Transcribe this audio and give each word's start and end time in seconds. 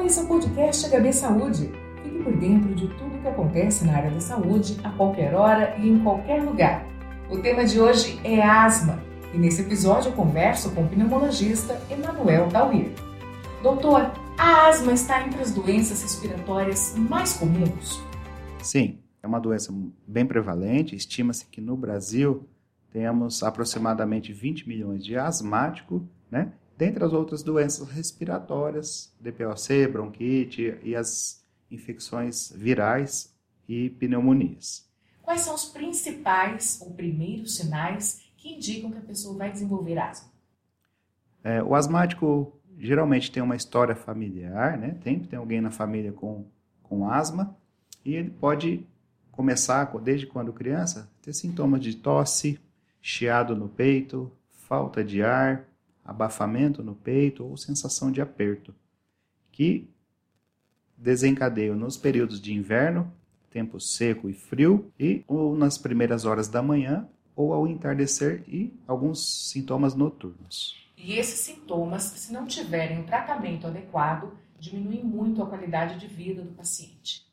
Olá, 0.00 0.06
esse 0.06 0.18
é 0.18 0.22
o 0.22 0.28
podcast 0.28 0.88
HB 0.88 1.12
Saúde. 1.12 1.70
Fique 2.02 2.22
por 2.22 2.34
dentro 2.38 2.74
de 2.74 2.88
tudo 2.88 3.18
o 3.18 3.20
que 3.20 3.28
acontece 3.28 3.84
na 3.84 3.98
área 3.98 4.10
da 4.10 4.18
saúde 4.18 4.80
a 4.82 4.88
qualquer 4.92 5.34
hora 5.34 5.76
e 5.76 5.86
em 5.86 6.02
qualquer 6.02 6.42
lugar. 6.42 6.86
O 7.28 7.36
tema 7.36 7.66
de 7.66 7.78
hoje 7.78 8.18
é 8.24 8.40
asma 8.40 8.98
e 9.34 9.36
nesse 9.36 9.60
episódio 9.60 10.08
eu 10.08 10.14
converso 10.14 10.74
com 10.74 10.84
o 10.84 10.88
pneumologista 10.88 11.78
Emanuel 11.90 12.48
Tauir. 12.48 12.90
Doutor, 13.62 14.10
a 14.38 14.68
asma 14.68 14.94
está 14.94 15.22
entre 15.26 15.42
as 15.42 15.52
doenças 15.52 16.00
respiratórias 16.02 16.94
mais 16.96 17.34
comuns? 17.34 18.02
Sim, 18.62 19.00
é 19.22 19.26
uma 19.26 19.38
doença 19.38 19.70
bem 20.08 20.24
prevalente. 20.24 20.96
Estima-se 20.96 21.44
que 21.44 21.60
no 21.60 21.76
Brasil 21.76 22.48
temos 22.90 23.42
aproximadamente 23.42 24.32
20 24.32 24.66
milhões 24.66 25.04
de 25.04 25.18
asmáticos, 25.18 26.00
né? 26.30 26.54
Dentre 26.80 27.04
as 27.04 27.12
outras 27.12 27.42
doenças 27.42 27.86
respiratórias, 27.90 29.14
DPOC, 29.20 29.86
bronquite 29.92 30.78
e 30.82 30.96
as 30.96 31.44
infecções 31.70 32.50
virais 32.56 33.36
e 33.68 33.90
pneumonias. 33.90 34.88
Quais 35.22 35.42
são 35.42 35.54
os 35.54 35.66
principais 35.66 36.80
ou 36.80 36.94
primeiros 36.94 37.56
sinais 37.56 38.22
que 38.34 38.54
indicam 38.54 38.90
que 38.90 38.96
a 38.96 39.02
pessoa 39.02 39.36
vai 39.36 39.52
desenvolver 39.52 39.98
asma? 39.98 40.30
É, 41.44 41.62
o 41.62 41.74
asmático 41.74 42.58
geralmente 42.78 43.30
tem 43.30 43.42
uma 43.42 43.56
história 43.56 43.94
familiar, 43.94 44.78
né? 44.78 44.96
Tem, 45.04 45.20
tem 45.20 45.38
alguém 45.38 45.60
na 45.60 45.70
família 45.70 46.12
com, 46.12 46.46
com 46.82 47.10
asma 47.10 47.54
e 48.02 48.14
ele 48.14 48.30
pode 48.30 48.86
começar, 49.30 49.84
desde 49.98 50.26
quando 50.26 50.50
criança, 50.50 51.10
ter 51.20 51.34
sintomas 51.34 51.82
de 51.82 51.94
tosse, 51.94 52.58
chiado 53.02 53.54
no 53.54 53.68
peito, 53.68 54.32
falta 54.48 55.04
de 55.04 55.22
ar, 55.22 55.69
abafamento 56.04 56.82
no 56.82 56.94
peito 56.94 57.44
ou 57.44 57.56
sensação 57.56 58.10
de 58.10 58.20
aperto, 58.20 58.74
que 59.52 59.88
desencadeiam 60.96 61.74
nos 61.74 61.96
períodos 61.96 62.40
de 62.40 62.52
inverno, 62.52 63.12
tempo 63.50 63.80
seco 63.80 64.28
e 64.28 64.32
frio, 64.32 64.92
e 64.98 65.24
ou 65.26 65.56
nas 65.56 65.78
primeiras 65.78 66.24
horas 66.24 66.48
da 66.48 66.62
manhã 66.62 67.08
ou 67.34 67.52
ao 67.52 67.66
entardecer 67.66 68.44
e 68.46 68.72
alguns 68.86 69.48
sintomas 69.50 69.94
noturnos. 69.94 70.76
E 70.96 71.14
esses 71.14 71.40
sintomas, 71.40 72.02
se 72.02 72.32
não 72.32 72.46
tiverem 72.46 72.98
um 72.98 73.04
tratamento 73.04 73.66
adequado, 73.66 74.32
diminuem 74.58 75.02
muito 75.02 75.42
a 75.42 75.46
qualidade 75.46 75.98
de 75.98 76.06
vida 76.06 76.42
do 76.42 76.52
paciente. 76.52 77.26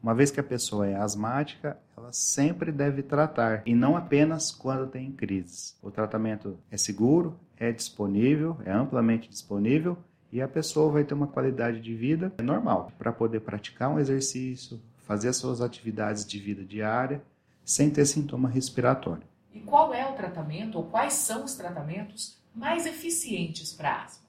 Uma 0.00 0.14
vez 0.14 0.30
que 0.30 0.40
a 0.40 0.44
pessoa 0.44 0.86
é 0.86 0.94
asmática, 0.94 1.76
ela 1.96 2.12
sempre 2.12 2.70
deve 2.70 3.02
tratar 3.02 3.62
e 3.66 3.74
não 3.74 3.96
apenas 3.96 4.50
quando 4.50 4.86
tem 4.86 5.12
crises. 5.12 5.76
O 5.82 5.90
tratamento 5.90 6.56
é 6.70 6.76
seguro, 6.76 7.38
é 7.60 7.70
disponível, 7.70 8.56
é 8.64 8.72
amplamente 8.72 9.28
disponível 9.28 9.98
e 10.32 10.40
a 10.40 10.48
pessoa 10.48 10.90
vai 10.90 11.04
ter 11.04 11.12
uma 11.12 11.26
qualidade 11.26 11.78
de 11.80 11.94
vida 11.94 12.32
normal 12.42 12.90
para 12.98 13.12
poder 13.12 13.40
praticar 13.40 13.90
um 13.90 13.98
exercício, 13.98 14.80
fazer 15.06 15.28
as 15.28 15.36
suas 15.36 15.60
atividades 15.60 16.24
de 16.24 16.38
vida 16.38 16.64
diária 16.64 17.22
sem 17.62 17.90
ter 17.90 18.06
sintoma 18.06 18.48
respiratório. 18.48 19.24
E 19.52 19.60
qual 19.60 19.92
é 19.92 20.08
o 20.08 20.14
tratamento 20.14 20.78
ou 20.78 20.84
quais 20.84 21.12
são 21.12 21.44
os 21.44 21.54
tratamentos 21.54 22.40
mais 22.54 22.86
eficientes 22.86 23.74
para 23.74 24.04
asma? 24.04 24.24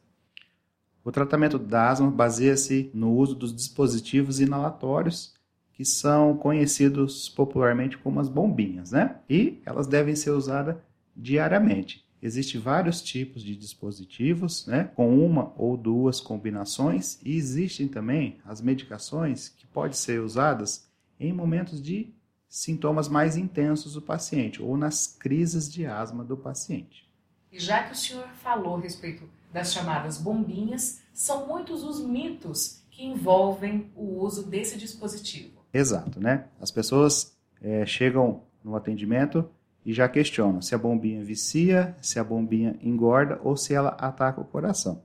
O 1.04 1.12
tratamento 1.12 1.58
da 1.58 1.90
asma 1.90 2.12
baseia-se 2.12 2.92
no 2.94 3.16
uso 3.16 3.34
dos 3.34 3.56
dispositivos 3.56 4.40
inalatórios 4.40 5.34
que 5.74 5.86
são 5.86 6.36
conhecidos 6.36 7.30
popularmente 7.30 7.98
como 7.98 8.20
as 8.20 8.28
bombinhas, 8.28 8.92
né? 8.92 9.20
E 9.30 9.62
elas 9.66 9.88
devem 9.88 10.16
ser 10.16 10.32
usadas 10.32 10.76
diariamente. 11.16 12.06
Existem 12.22 12.62
vários 12.62 13.02
tipos 13.02 13.44
de 13.44 13.56
dispositivos, 13.56 14.68
né, 14.68 14.92
com 14.96 15.18
uma 15.26 15.52
ou 15.58 15.76
duas 15.76 16.20
combinações, 16.20 17.20
e 17.24 17.36
existem 17.36 17.88
também 17.88 18.38
as 18.46 18.62
medicações 18.62 19.50
que 19.50 19.66
podem 19.66 19.94
ser 19.94 20.22
usadas 20.22 20.88
em 21.20 21.34
momentos 21.34 21.82
de 21.82 22.14
sintomas 22.48 23.08
mais 23.08 23.38
intensos 23.38 23.94
do 23.94 24.02
paciente 24.02 24.62
ou 24.62 24.78
nas 24.78 25.08
crises 25.08 25.72
de 25.72 25.86
asma 25.86 26.24
do 26.24 26.38
paciente. 26.38 27.10
E 27.52 27.60
já 27.60 27.84
que 27.84 27.94
o 27.94 27.96
senhor 27.96 28.28
falou 28.44 28.76
a 28.76 28.82
respeito 28.82 29.24
das 29.52 29.74
chamadas 29.74 30.18
bombinhas, 30.18 31.02
são 31.14 31.48
muitos 31.48 31.84
os 31.84 32.00
mitos 32.06 32.82
que 32.90 33.04
envolvem 33.04 33.90
o 33.96 34.20
uso 34.22 34.44
desse 34.44 34.78
dispositivo. 34.78 35.62
Exato, 35.74 36.20
né? 36.20 36.46
As 36.60 36.72
pessoas 36.72 37.36
é, 37.62 37.86
chegam 37.86 38.44
no 38.64 38.76
atendimento 38.76 39.50
e 39.86 39.94
já 39.94 40.08
questionam 40.08 40.62
se 40.62 40.76
a 40.76 40.78
bombinha 40.78 41.24
vicia, 41.24 41.96
se 42.02 42.20
a 42.20 42.24
bombinha 42.24 42.78
engorda 42.82 43.40
ou 43.44 43.58
se 43.58 43.74
ela 43.74 43.90
ataca 43.90 44.40
o 44.40 44.46
coração. 44.46 45.04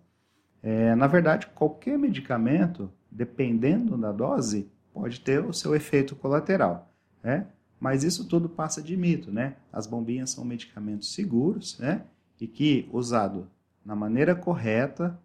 É, 0.62 0.94
na 0.94 1.06
verdade, 1.06 1.46
qualquer 1.54 1.98
medicamento, 1.98 2.90
dependendo 3.10 3.96
da 3.96 4.12
dose, 4.12 4.70
pode 4.92 5.20
ter 5.20 5.44
o 5.44 5.52
seu 5.52 5.74
efeito 5.74 6.16
colateral, 6.16 6.92
né? 7.22 7.46
Mas 7.78 8.02
isso 8.02 8.26
tudo 8.26 8.48
passa 8.48 8.82
de 8.82 8.96
mito, 8.96 9.30
né? 9.30 9.56
As 9.72 9.86
bombinhas 9.86 10.30
são 10.30 10.44
medicamentos 10.44 11.14
seguros, 11.14 11.78
né? 11.78 12.02
E 12.40 12.46
que, 12.46 12.88
usado 12.92 13.48
na 13.84 13.94
maneira 13.94 14.34
correta, 14.34 15.18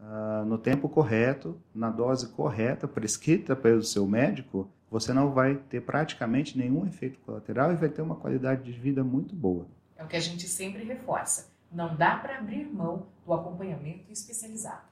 uh, 0.00 0.44
no 0.46 0.56
tempo 0.56 0.88
correto, 0.88 1.60
na 1.74 1.90
dose 1.90 2.28
correta, 2.28 2.88
prescrita 2.88 3.54
pelo 3.54 3.82
seu 3.82 4.06
médico, 4.06 4.70
você 4.98 5.12
não 5.12 5.30
vai 5.30 5.56
ter 5.56 5.82
praticamente 5.82 6.56
nenhum 6.56 6.86
efeito 6.86 7.18
colateral 7.20 7.70
e 7.70 7.76
vai 7.76 7.90
ter 7.90 8.00
uma 8.00 8.16
qualidade 8.16 8.62
de 8.62 8.72
vida 8.78 9.04
muito 9.04 9.34
boa. 9.34 9.66
É 9.94 10.02
o 10.02 10.06
que 10.06 10.16
a 10.16 10.20
gente 10.20 10.48
sempre 10.48 10.84
reforça. 10.84 11.52
Não 11.70 11.94
dá 11.94 12.16
para 12.16 12.38
abrir 12.38 12.64
mão 12.64 13.06
do 13.26 13.32
acompanhamento 13.34 14.10
especializado. 14.10 14.86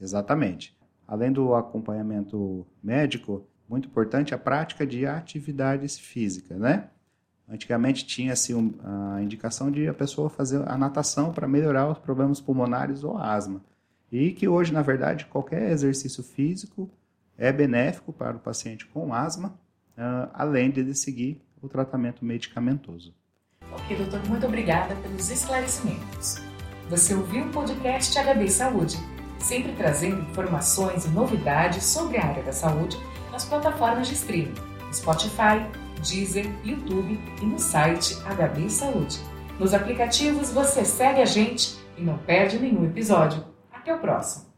Exatamente. 0.00 0.78
Além 1.08 1.32
do 1.32 1.56
acompanhamento 1.56 2.64
médico, 2.80 3.44
muito 3.68 3.88
importante 3.88 4.32
a 4.32 4.38
prática 4.38 4.86
de 4.86 5.04
atividades 5.06 5.98
físicas, 5.98 6.56
né? 6.56 6.88
Antigamente 7.48 8.06
tinha-se 8.06 8.52
assim, 8.52 8.74
a 8.84 9.20
indicação 9.20 9.72
de 9.72 9.88
a 9.88 9.94
pessoa 9.94 10.30
fazer 10.30 10.62
a 10.68 10.78
natação 10.78 11.32
para 11.32 11.48
melhorar 11.48 11.90
os 11.90 11.98
problemas 11.98 12.40
pulmonares 12.40 13.02
ou 13.02 13.18
asma. 13.18 13.60
E 14.12 14.30
que 14.30 14.46
hoje, 14.46 14.72
na 14.72 14.82
verdade, 14.82 15.26
qualquer 15.26 15.72
exercício 15.72 16.22
físico 16.22 16.88
é 17.40 17.50
benéfico 17.50 18.12
para 18.12 18.36
o 18.36 18.40
paciente 18.40 18.84
com 18.86 19.14
asma, 19.14 19.58
uh, 19.96 20.30
além 20.34 20.70
de 20.70 20.94
seguir 20.94 21.42
o 21.62 21.68
tratamento 21.68 22.22
medicamentoso. 22.22 23.14
Ok, 23.72 23.96
doutor, 23.96 24.20
muito 24.28 24.46
obrigada 24.46 24.94
pelos 24.96 25.30
esclarecimentos. 25.30 26.36
Você 26.90 27.14
ouviu 27.14 27.46
o 27.46 27.50
podcast 27.50 28.14
HB 28.18 28.48
Saúde, 28.48 28.96
sempre 29.38 29.72
trazendo 29.72 30.20
informações 30.22 31.06
e 31.06 31.08
novidades 31.08 31.84
sobre 31.84 32.18
a 32.18 32.26
área 32.26 32.42
da 32.42 32.52
saúde 32.52 32.98
nas 33.32 33.44
plataformas 33.44 34.08
de 34.08 34.14
streaming, 34.14 34.54
Spotify, 34.92 35.64
Deezer, 36.06 36.46
YouTube 36.62 37.18
e 37.40 37.46
no 37.46 37.58
site 37.58 38.16
HB 38.16 38.68
Saúde. 38.68 39.18
Nos 39.58 39.72
aplicativos 39.72 40.50
você 40.50 40.84
segue 40.84 41.22
a 41.22 41.26
gente 41.26 41.78
e 41.96 42.02
não 42.02 42.18
perde 42.18 42.58
nenhum 42.58 42.84
episódio. 42.84 43.44
Até 43.72 43.94
o 43.94 43.98
próximo! 43.98 44.49